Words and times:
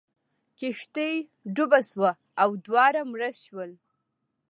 کښتۍ 0.59 1.13
ډوبه 1.55 1.79
شوه 1.89 2.11
او 2.41 2.49
دواړه 2.65 3.01
مړه 3.11 3.29
شول. 3.43 3.71